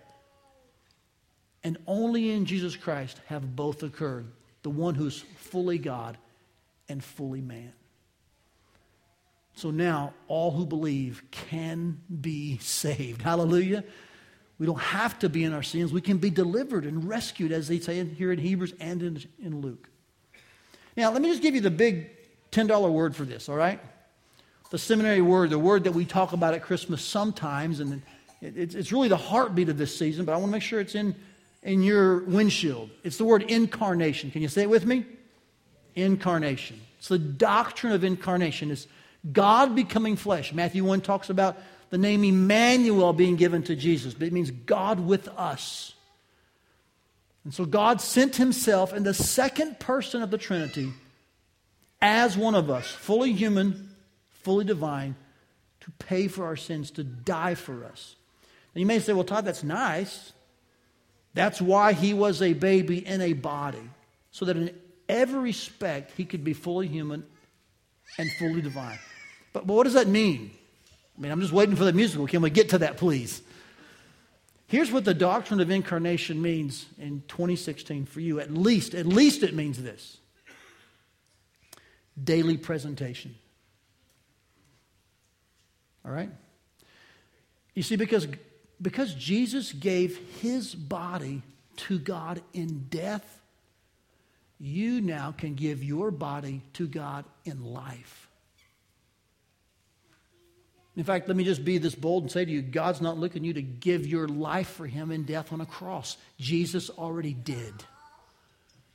And 1.64 1.78
only 1.88 2.32
in 2.32 2.46
Jesus 2.46 2.76
Christ 2.76 3.22
have 3.28 3.56
both 3.56 3.84
occurred 3.84 4.28
the 4.64 4.70
one 4.70 4.96
who's 4.96 5.24
fully 5.38 5.78
God 5.78 6.18
and 6.90 7.04
fully 7.04 7.42
man. 7.42 7.72
So 9.60 9.72
now 9.72 10.14
all 10.30 10.52
who 10.52 10.66
believe 10.66 11.22
can 11.32 12.00
be 12.22 12.60
saved. 12.60 13.22
Hallelujah. 13.22 13.84
We 14.58 14.66
don't 14.66 14.80
have 14.80 15.20
to 15.20 15.28
be 15.28 15.44
in 15.44 15.52
our 15.52 15.64
sins. 15.64 15.92
We 15.92 16.00
can 16.00 16.18
be 16.18 16.30
delivered 16.30 16.86
and 16.86 17.08
rescued, 17.08 17.52
as 17.52 17.68
they 17.68 17.80
say 17.80 18.06
here 18.06 18.32
in 18.32 18.40
Hebrews 18.40 18.74
and 18.80 19.04
in, 19.04 19.24
in 19.44 19.60
Luke. 19.60 19.90
Now, 20.96 21.12
let 21.12 21.22
me 21.22 21.30
just 21.30 21.42
give 21.42 21.56
you 21.56 21.62
the 21.62 21.70
big 21.72 22.10
$10 22.54 22.90
word 22.90 23.18
for 23.18 23.26
this, 23.26 23.50
all 23.50 23.58
right? 23.58 23.82
The 24.70 24.78
seminary 24.78 25.22
word, 25.22 25.50
the 25.50 25.60
word 25.60 25.84
that 25.84 25.94
we 25.94 26.06
talk 26.06 26.32
about 26.32 26.54
at 26.54 26.64
Christmas 26.64 27.02
sometimes, 27.02 27.82
and 27.82 28.02
it's 28.42 28.94
really 28.94 29.10
the 29.10 29.18
heartbeat 29.18 29.68
of 29.68 29.78
this 29.78 29.98
season, 29.98 30.24
but 30.24 30.32
I 30.32 30.38
want 30.38 30.48
to 30.48 30.52
make 30.54 30.64
sure 30.64 30.80
it's 30.80 30.96
in, 30.96 31.16
in 31.64 31.84
your 31.84 32.24
windshield. 32.24 32.92
It's 33.04 33.18
the 33.18 33.26
word 33.26 33.44
incarnation. 33.44 34.32
Can 34.32 34.42
you 34.42 34.48
say 34.48 34.62
it 34.62 34.70
with 34.70 34.86
me? 34.86 35.06
Incarnation. 35.96 36.80
It's 36.98 37.10
the 37.10 37.20
doctrine 37.20 37.92
of 37.92 38.06
incarnation. 38.06 38.72
It's 38.72 38.88
God 39.32 39.76
becoming 39.76 40.16
flesh. 40.16 40.54
Matthew 40.54 40.84
1 40.84 41.02
talks 41.02 41.30
about 41.30 41.58
the 41.90 41.98
name 41.98 42.24
Emmanuel 42.24 43.14
being 43.14 43.36
given 43.36 43.64
to 43.64 43.76
Jesus, 43.76 44.14
but 44.14 44.28
it 44.28 44.34
means 44.34 44.52
God 44.52 45.00
with 45.00 45.28
us. 45.30 45.94
And 47.44 47.54
so 47.54 47.66
God 47.66 48.02
sent 48.02 48.36
himself 48.36 48.94
in 48.94 49.04
the 49.04 49.14
second 49.14 49.80
person 49.80 50.22
of 50.22 50.30
the 50.32 50.38
Trinity 50.38 50.94
as 52.02 52.38
one 52.38 52.56
of 52.56 52.70
us, 52.70 52.88
fully 52.88 53.34
human, 53.34 53.96
fully 54.44 54.66
divine, 54.66 55.16
to 55.82 55.92
pay 55.92 56.28
for 56.28 56.46
our 56.46 56.56
sins, 56.56 56.92
to 56.92 57.04
die 57.04 57.56
for 57.56 57.86
us. 57.86 58.16
And 58.74 58.82
you 58.82 58.86
may 58.86 59.00
say, 59.00 59.14
well, 59.14 59.24
Todd, 59.24 59.46
that's 59.46 59.64
nice. 59.64 60.32
That's 61.34 61.62
why 61.62 61.94
he 61.94 62.14
was 62.14 62.42
a 62.42 62.54
baby 62.54 63.06
in 63.06 63.22
a 63.22 63.34
body, 63.34 63.90
so 64.32 64.46
that 64.46 64.58
in 64.58 64.76
every 65.08 65.40
respect 65.40 66.14
he 66.16 66.26
could 66.26 66.44
be 66.44 66.54
fully 66.54 66.88
human 66.88 67.26
and 68.18 68.32
fully 68.34 68.62
divine. 68.62 69.00
But, 69.54 69.68
but 69.68 69.74
what 69.74 69.84
does 69.84 69.94
that 69.94 70.08
mean? 70.08 70.52
I 71.18 71.22
mean, 71.22 71.32
I'm 71.32 71.42
just 71.42 71.54
waiting 71.54 71.76
for 71.76 71.84
the 71.84 71.94
musical. 71.94 72.28
Can 72.28 72.42
we 72.42 72.50
get 72.50 72.70
to 72.70 72.78
that, 72.80 72.98
please? 72.98 73.42
Here's 74.68 74.92
what 74.92 75.04
the 75.04 75.14
doctrine 75.14 75.60
of 75.60 75.72
incarnation 75.72 76.42
means 76.42 76.86
in 77.00 77.24
2016 77.28 78.06
for 78.06 78.20
you. 78.20 78.40
At 78.40 78.54
least, 78.54 78.94
at 78.94 79.06
least 79.06 79.44
it 79.44 79.54
means 79.54 79.82
this 79.82 80.18
daily 82.24 82.58
presentation. 82.58 83.36
All 86.06 86.12
right? 86.12 86.30
You 87.74 87.84
see, 87.84 87.96
because, 87.96 88.28
because 88.82 89.14
Jesus 89.14 89.72
gave 89.72 90.18
his 90.42 90.76
body 90.76 91.42
to 91.78 91.98
God 91.98 92.42
in 92.54 92.86
death, 92.90 93.39
you 94.60 95.02
now 95.02 95.34
can 95.38 95.56
give 95.56 95.84
your 95.84 96.12
body 96.12 96.62
to 96.74 96.88
God 96.88 97.26
in 97.46 97.64
life. 97.64 98.30
In 100.98 101.06
fact, 101.06 101.30
let 101.30 101.38
me 101.38 101.46
just 101.46 101.64
be 101.64 101.78
this 101.78 101.96
bold 101.96 102.24
and 102.24 102.32
say 102.32 102.44
to 102.44 102.52
you 102.52 102.62
God's 102.62 103.00
not 103.00 103.18
looking 103.18 103.46
you 103.46 103.54
to 103.54 103.62
give 103.62 104.06
your 104.06 104.28
life 104.28 104.68
for 104.68 104.86
Him 104.86 105.12
in 105.12 105.24
death 105.24 105.54
on 105.54 105.62
a 105.62 105.66
cross. 105.66 106.18
Jesus 106.38 106.90
already 106.90 107.34
did. 107.34 107.74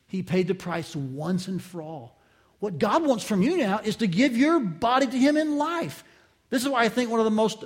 He 0.06 0.22
paid 0.22 0.46
the 0.46 0.54
price 0.54 0.94
once 0.94 1.48
and 1.48 1.62
for 1.62 1.80
all. 1.80 2.20
What 2.60 2.78
God 2.78 3.06
wants 3.06 3.24
from 3.24 3.42
you 3.42 3.56
now 3.56 3.80
is 3.82 3.96
to 3.96 4.06
give 4.06 4.36
your 4.36 4.60
body 4.60 5.06
to 5.06 5.18
Him 5.18 5.36
in 5.36 5.56
life. 5.56 6.04
This 6.50 6.62
is 6.62 6.68
why 6.68 6.84
I 6.84 6.88
think 6.88 7.10
one 7.10 7.20
of 7.20 7.24
the 7.24 7.30
most 7.30 7.64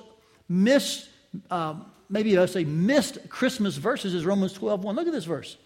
missed, 0.48 1.08
um, 1.50 1.86
maybe 2.08 2.38
I 2.38 2.46
say 2.46 2.64
missed 2.64 3.28
Christmas 3.28 3.76
verses 3.76 4.14
is 4.14 4.24
Romans 4.24 4.52
12 4.52 4.84
1. 4.84 4.94
Look 4.94 5.06
at 5.08 5.12
this 5.12 5.24
verse. 5.24 5.56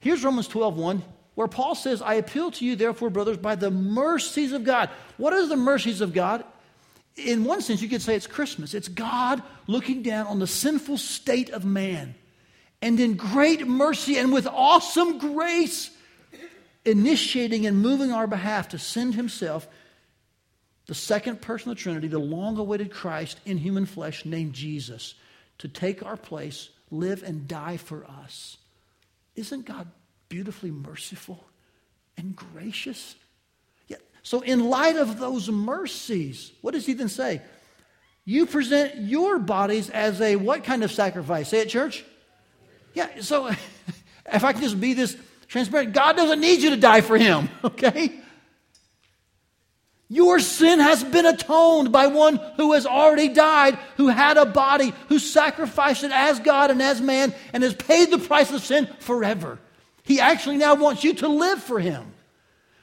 Here's 0.00 0.24
Romans 0.24 0.48
12 0.48 0.76
1, 0.76 1.02
where 1.38 1.46
Paul 1.46 1.76
says, 1.76 2.02
I 2.02 2.14
appeal 2.14 2.50
to 2.50 2.64
you, 2.64 2.74
therefore, 2.74 3.10
brothers, 3.10 3.36
by 3.36 3.54
the 3.54 3.70
mercies 3.70 4.50
of 4.50 4.64
God. 4.64 4.90
What 5.18 5.32
are 5.32 5.46
the 5.46 5.56
mercies 5.56 6.00
of 6.00 6.12
God? 6.12 6.42
in 7.14 7.44
one 7.44 7.60
sense, 7.60 7.80
you 7.80 7.88
could 7.88 8.02
say 8.02 8.16
it's 8.16 8.26
Christmas. 8.26 8.74
It's 8.74 8.88
God 8.88 9.40
looking 9.68 10.02
down 10.02 10.26
on 10.26 10.40
the 10.40 10.48
sinful 10.48 10.98
state 10.98 11.50
of 11.50 11.64
man 11.64 12.16
and 12.82 12.98
in 12.98 13.14
great 13.14 13.68
mercy 13.68 14.18
and 14.18 14.32
with 14.32 14.48
awesome 14.48 15.18
grace, 15.18 15.90
initiating 16.84 17.66
and 17.66 17.80
moving 17.80 18.10
our 18.10 18.26
behalf 18.26 18.70
to 18.70 18.78
send 18.78 19.14
Himself, 19.14 19.68
the 20.86 20.94
second 20.94 21.40
person 21.40 21.70
of 21.70 21.76
the 21.76 21.82
Trinity, 21.82 22.08
the 22.08 22.18
long 22.18 22.58
awaited 22.58 22.90
Christ 22.90 23.38
in 23.44 23.58
human 23.58 23.86
flesh 23.86 24.24
named 24.24 24.54
Jesus, 24.54 25.14
to 25.58 25.68
take 25.68 26.04
our 26.04 26.16
place, 26.16 26.68
live 26.90 27.22
and 27.22 27.46
die 27.46 27.76
for 27.76 28.04
us. 28.04 28.56
Isn't 29.36 29.66
God 29.66 29.88
beautifully 30.28 30.70
merciful 30.70 31.44
and 32.16 32.34
gracious? 32.36 33.14
So, 34.28 34.40
in 34.40 34.68
light 34.68 34.96
of 34.96 35.18
those 35.18 35.48
mercies, 35.48 36.52
what 36.60 36.74
does 36.74 36.84
he 36.84 36.92
then 36.92 37.08
say? 37.08 37.40
You 38.26 38.44
present 38.44 38.96
your 38.96 39.38
bodies 39.38 39.88
as 39.88 40.20
a 40.20 40.36
what 40.36 40.64
kind 40.64 40.84
of 40.84 40.92
sacrifice? 40.92 41.48
Say 41.48 41.60
it, 41.60 41.70
church? 41.70 42.04
Yeah, 42.92 43.08
so 43.20 43.46
if 44.32 44.44
I 44.44 44.52
can 44.52 44.60
just 44.60 44.78
be 44.78 44.92
this 44.92 45.16
transparent, 45.46 45.94
God 45.94 46.16
doesn't 46.16 46.40
need 46.40 46.60
you 46.60 46.68
to 46.68 46.76
die 46.76 47.00
for 47.00 47.16
him, 47.16 47.48
okay? 47.64 48.20
Your 50.10 50.40
sin 50.40 50.78
has 50.78 51.02
been 51.02 51.24
atoned 51.24 51.90
by 51.90 52.08
one 52.08 52.36
who 52.58 52.74
has 52.74 52.84
already 52.84 53.28
died, 53.28 53.78
who 53.96 54.08
had 54.08 54.36
a 54.36 54.44
body, 54.44 54.92
who 55.08 55.18
sacrificed 55.18 56.04
it 56.04 56.12
as 56.12 56.38
God 56.40 56.70
and 56.70 56.82
as 56.82 57.00
man, 57.00 57.34
and 57.54 57.62
has 57.62 57.74
paid 57.74 58.10
the 58.10 58.18
price 58.18 58.52
of 58.52 58.62
sin 58.62 58.88
forever. 58.98 59.58
He 60.08 60.20
actually 60.20 60.56
now 60.56 60.74
wants 60.74 61.04
you 61.04 61.12
to 61.16 61.28
live 61.28 61.62
for 61.62 61.78
him. 61.78 62.14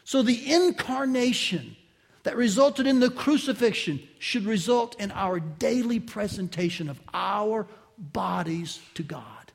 So 0.04 0.22
the 0.22 0.54
incarnation 0.54 1.76
that 2.22 2.38
resulted 2.38 2.86
in 2.86 3.00
the 3.00 3.10
crucifixion 3.10 4.00
should 4.20 4.46
result 4.46 5.00
in 5.00 5.12
our 5.12 5.40
daily 5.40 6.00
presentation 6.00 6.88
of 6.88 7.02
our 7.16 7.66
bodies 7.98 8.80
to 8.94 9.02
God. 9.02 9.52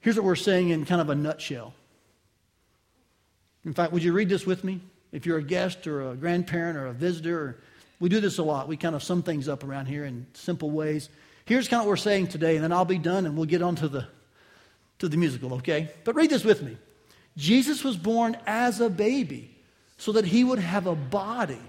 Here's 0.00 0.16
what 0.16 0.24
we're 0.24 0.36
saying 0.36 0.70
in 0.70 0.86
kind 0.86 1.02
of 1.02 1.10
a 1.10 1.14
nutshell. 1.14 1.74
In 3.66 3.74
fact, 3.74 3.92
would 3.92 4.02
you 4.02 4.14
read 4.14 4.30
this 4.30 4.46
with 4.46 4.64
me? 4.64 4.80
If 5.12 5.26
you're 5.26 5.36
a 5.36 5.42
guest 5.42 5.86
or 5.86 6.12
a 6.12 6.14
grandparent 6.14 6.78
or 6.78 6.86
a 6.86 6.94
visitor, 6.94 7.38
or, 7.38 7.56
we 8.00 8.08
do 8.08 8.20
this 8.20 8.38
a 8.38 8.42
lot. 8.42 8.68
We 8.68 8.78
kind 8.78 8.94
of 8.94 9.02
sum 9.02 9.22
things 9.22 9.50
up 9.50 9.64
around 9.64 9.84
here 9.84 10.06
in 10.06 10.26
simple 10.32 10.70
ways. 10.70 11.10
Here's 11.46 11.68
kind 11.68 11.80
of 11.80 11.86
what 11.86 11.90
we're 11.90 11.96
saying 11.96 12.28
today, 12.28 12.54
and 12.56 12.64
then 12.64 12.72
I'll 12.72 12.84
be 12.84 12.98
done 12.98 13.26
and 13.26 13.36
we'll 13.36 13.46
get 13.46 13.62
on 13.62 13.76
to 13.76 13.88
the 13.88 14.06
to 14.98 15.08
the 15.08 15.16
musical, 15.16 15.54
okay? 15.54 15.90
But 16.04 16.14
read 16.14 16.30
this 16.30 16.44
with 16.44 16.62
me. 16.62 16.76
Jesus 17.36 17.82
was 17.82 17.96
born 17.96 18.36
as 18.46 18.80
a 18.80 18.88
baby 18.88 19.50
so 19.98 20.12
that 20.12 20.24
he 20.24 20.44
would 20.44 20.58
have 20.58 20.86
a 20.86 20.94
body 20.94 21.60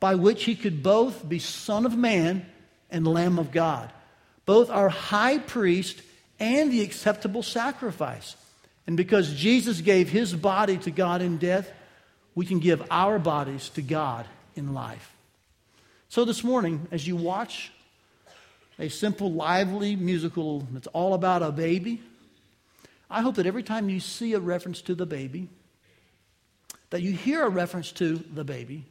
by 0.00 0.14
which 0.14 0.44
he 0.44 0.54
could 0.54 0.82
both 0.82 1.28
be 1.28 1.38
Son 1.38 1.84
of 1.84 1.96
Man 1.96 2.46
and 2.90 3.06
Lamb 3.06 3.38
of 3.38 3.50
God, 3.50 3.92
both 4.46 4.70
our 4.70 4.88
high 4.88 5.38
priest 5.38 6.00
and 6.38 6.70
the 6.70 6.82
acceptable 6.82 7.42
sacrifice. 7.42 8.36
And 8.86 8.96
because 8.96 9.34
Jesus 9.34 9.80
gave 9.80 10.08
his 10.08 10.34
body 10.34 10.78
to 10.78 10.90
God 10.90 11.20
in 11.20 11.36
death, 11.36 11.70
we 12.34 12.46
can 12.46 12.60
give 12.60 12.82
our 12.90 13.18
bodies 13.18 13.68
to 13.70 13.82
God 13.82 14.26
in 14.54 14.72
life. 14.72 15.14
So 16.08 16.24
this 16.24 16.44
morning, 16.44 16.86
as 16.90 17.06
you 17.06 17.16
watch 17.16 17.72
a 18.78 18.88
simple, 18.88 19.32
lively 19.32 19.96
musical 19.96 20.66
that's 20.72 20.86
all 20.88 21.14
about 21.14 21.42
a 21.42 21.50
baby, 21.50 22.00
I 23.10 23.22
hope 23.22 23.36
that 23.36 23.46
every 23.46 23.62
time 23.62 23.88
you 23.88 24.00
see 24.00 24.34
a 24.34 24.38
reference 24.38 24.82
to 24.82 24.94
the 24.94 25.06
baby, 25.06 25.48
that 26.90 27.02
you 27.02 27.12
hear 27.12 27.44
a 27.44 27.48
reference 27.48 27.92
to 27.92 28.16
the 28.16 28.44
baby, 28.44 28.84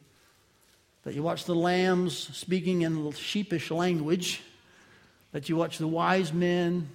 that 1.03 1.13
you 1.13 1.24
watch 1.24 1.46
the 1.46 1.56
lambs 1.56 2.17
speaking 2.36 2.82
in 2.82 3.12
sheepish 3.12 3.72
language, 3.72 4.41
that 5.32 5.50
you 5.50 5.56
watch 5.56 5.77
the 5.77 5.88
wise 5.88 6.34
men 6.34 6.89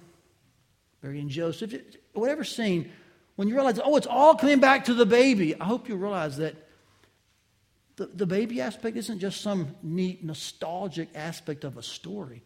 Mary 1.01 1.19
and 1.19 1.29
Joseph, 1.29 1.73
whatever 2.13 2.43
scene, 2.43 2.91
when 3.35 3.47
you 3.47 3.55
realize, 3.55 3.79
oh, 3.83 3.97
it's 3.97 4.07
all 4.07 4.35
coming 4.35 4.59
back 4.59 4.85
to 4.85 4.93
the 4.93 5.05
baby, 5.05 5.59
I 5.59 5.65
hope 5.65 5.89
you 5.89 5.95
realize 5.95 6.37
that 6.37 6.55
The, 7.95 8.07
the 8.07 8.25
baby 8.25 8.59
aspect 8.59 8.97
isn't 8.97 9.19
just 9.19 9.41
some 9.41 9.75
neat, 9.83 10.23
nostalgic 10.23 11.09
aspect 11.13 11.63
of 11.63 11.77
a 11.77 11.83
story. 11.83 12.41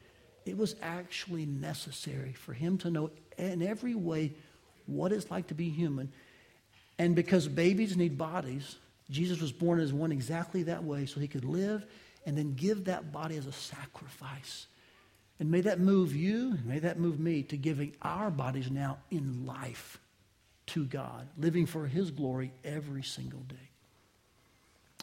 It 0.47 0.57
was 0.57 0.75
actually 0.81 1.45
necessary 1.45 2.33
for 2.33 2.53
him 2.53 2.77
to 2.79 2.89
know 2.89 3.11
in 3.37 3.61
every 3.61 3.95
way 3.95 4.33
what 4.85 5.11
it's 5.11 5.29
like 5.29 5.47
to 5.47 5.53
be 5.53 5.69
human. 5.69 6.11
And 6.97 7.15
because 7.15 7.47
babies 7.47 7.97
need 7.97 8.17
bodies, 8.17 8.77
Jesus 9.09 9.41
was 9.41 9.51
born 9.51 9.79
as 9.79 9.93
one 9.93 10.11
exactly 10.11 10.63
that 10.63 10.83
way 10.83 11.05
so 11.05 11.19
he 11.19 11.27
could 11.27 11.45
live 11.45 11.85
and 12.25 12.37
then 12.37 12.55
give 12.55 12.85
that 12.85 13.11
body 13.11 13.37
as 13.37 13.45
a 13.45 13.51
sacrifice. 13.51 14.67
And 15.39 15.51
may 15.51 15.61
that 15.61 15.79
move 15.79 16.15
you, 16.15 16.57
may 16.65 16.79
that 16.79 16.99
move 16.99 17.19
me 17.19 17.43
to 17.43 17.57
giving 17.57 17.95
our 18.01 18.31
bodies 18.31 18.71
now 18.71 18.97
in 19.11 19.45
life 19.45 19.99
to 20.67 20.85
God, 20.85 21.27
living 21.37 21.65
for 21.65 21.87
his 21.87 22.11
glory 22.11 22.51
every 22.63 23.03
single 23.03 23.39
day. 23.41 23.55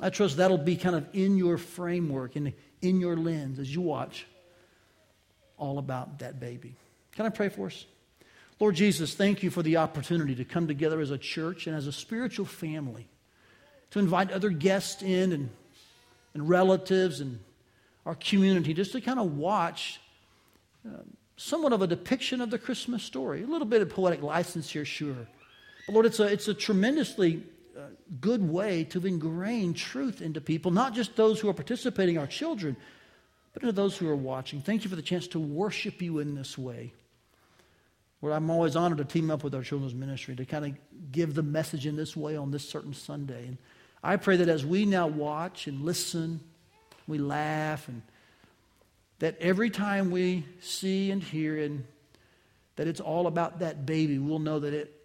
I 0.00 0.10
trust 0.10 0.38
that'll 0.38 0.58
be 0.58 0.76
kind 0.76 0.96
of 0.96 1.06
in 1.12 1.36
your 1.36 1.56
framework 1.56 2.34
and 2.34 2.52
in 2.82 3.00
your 3.00 3.16
lens 3.16 3.58
as 3.58 3.72
you 3.72 3.80
watch 3.80 4.26
all 5.56 5.78
about 5.78 6.18
that 6.18 6.40
baby. 6.40 6.74
Can 7.12 7.26
I 7.26 7.28
pray 7.28 7.48
for 7.48 7.66
us? 7.66 7.86
Lord 8.60 8.76
Jesus, 8.76 9.14
thank 9.14 9.42
you 9.42 9.50
for 9.50 9.62
the 9.62 9.76
opportunity 9.78 10.34
to 10.36 10.44
come 10.44 10.66
together 10.66 11.00
as 11.00 11.10
a 11.10 11.18
church 11.18 11.66
and 11.66 11.76
as 11.76 11.86
a 11.86 11.92
spiritual 11.92 12.46
family, 12.46 13.08
to 13.90 13.98
invite 13.98 14.30
other 14.30 14.50
guests 14.50 15.02
in 15.02 15.32
and, 15.32 15.50
and 16.34 16.48
relatives 16.48 17.20
and 17.20 17.40
our 18.06 18.14
community 18.14 18.74
just 18.74 18.92
to 18.92 19.00
kind 19.00 19.18
of 19.18 19.36
watch 19.36 20.00
uh, 20.86 20.98
somewhat 21.36 21.72
of 21.72 21.82
a 21.82 21.86
depiction 21.86 22.40
of 22.40 22.50
the 22.50 22.58
Christmas 22.58 23.02
story. 23.02 23.42
A 23.42 23.46
little 23.46 23.66
bit 23.66 23.82
of 23.82 23.88
poetic 23.88 24.22
license 24.22 24.70
here, 24.70 24.84
sure. 24.84 25.26
But 25.86 25.92
Lord, 25.92 26.06
it's 26.06 26.20
a, 26.20 26.24
it's 26.24 26.48
a 26.48 26.54
tremendously 26.54 27.42
uh, 27.76 27.80
good 28.20 28.48
way 28.48 28.84
to 28.84 29.04
ingrain 29.04 29.74
truth 29.74 30.22
into 30.22 30.40
people, 30.40 30.70
not 30.70 30.94
just 30.94 31.16
those 31.16 31.40
who 31.40 31.48
are 31.48 31.54
participating, 31.54 32.18
our 32.18 32.26
children, 32.26 32.76
but 33.54 33.62
to 33.62 33.72
those 33.72 33.96
who 33.96 34.08
are 34.08 34.16
watching. 34.16 34.60
Thank 34.60 34.84
you 34.84 34.90
for 34.90 34.96
the 34.96 35.02
chance 35.02 35.28
to 35.28 35.38
worship 35.38 36.02
you 36.02 36.18
in 36.18 36.34
this 36.34 36.58
way. 36.58 36.92
Lord, 38.20 38.34
I'm 38.34 38.50
always 38.50 38.74
honored 38.74 38.98
to 38.98 39.04
team 39.04 39.30
up 39.30 39.44
with 39.44 39.54
our 39.54 39.62
children's 39.62 39.94
ministry 39.94 40.34
to 40.36 40.44
kind 40.44 40.64
of 40.64 41.12
give 41.12 41.34
the 41.34 41.42
message 41.42 41.86
in 41.86 41.94
this 41.94 42.16
way 42.16 42.36
on 42.36 42.50
this 42.50 42.68
certain 42.68 42.94
Sunday. 42.94 43.46
And 43.46 43.58
I 44.02 44.16
pray 44.16 44.36
that 44.38 44.48
as 44.48 44.66
we 44.66 44.86
now 44.86 45.06
watch 45.06 45.66
and 45.66 45.84
listen, 45.84 46.40
we 47.06 47.18
laugh, 47.18 47.86
and 47.86 48.02
that 49.20 49.36
every 49.40 49.70
time 49.70 50.10
we 50.10 50.44
see 50.60 51.10
and 51.10 51.22
hear 51.22 51.58
and 51.58 51.84
that 52.76 52.88
it's 52.88 53.00
all 53.00 53.26
about 53.26 53.60
that 53.60 53.86
baby, 53.86 54.18
we'll 54.18 54.40
know 54.40 54.58
that 54.58 54.74
it, 54.74 55.00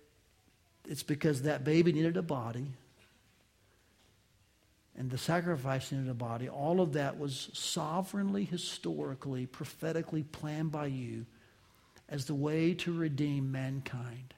it's 0.88 1.04
because 1.04 1.44
that 1.44 1.64
baby 1.64 1.92
needed 1.92 2.18
a 2.18 2.22
body 2.22 2.66
and 5.00 5.10
the 5.10 5.18
sacrifice 5.18 5.94
needed 5.94 6.08
the 6.08 6.14
body. 6.14 6.50
All 6.50 6.82
of 6.82 6.94
that 6.94 7.18
was 7.18 7.50
sovereignly, 7.54 8.44
historically, 8.44 9.46
prophetically 9.46 10.24
planned 10.24 10.74
by 10.74 10.88
you 10.88 11.26
as 12.10 12.26
the 12.26 12.36
way 12.36 12.74
to 12.74 12.92
redeem 12.92 13.50
mankind. 13.50 14.34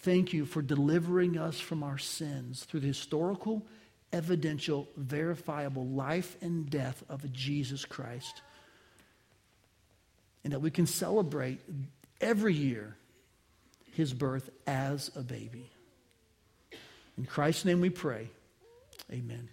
Thank 0.00 0.34
you 0.34 0.44
for 0.44 0.60
delivering 0.60 1.38
us 1.38 1.58
from 1.58 1.82
our 1.82 1.96
sins 1.96 2.64
through 2.64 2.80
the 2.80 2.88
historical, 2.88 3.64
evidential, 4.12 4.86
verifiable 4.98 5.86
life 5.86 6.36
and 6.42 6.68
death 6.68 7.02
of 7.08 7.32
Jesus 7.32 7.86
Christ. 7.86 8.42
And 10.44 10.52
that 10.52 10.60
we 10.60 10.70
can 10.70 10.86
celebrate 10.86 11.60
every 12.20 12.52
year 12.52 12.96
his 13.92 14.12
birth 14.12 14.50
as 14.66 15.10
a 15.16 15.22
baby. 15.22 15.70
In 17.16 17.24
Christ's 17.24 17.64
name 17.64 17.80
we 17.80 17.88
pray. 17.88 18.28
Amen. 19.12 19.48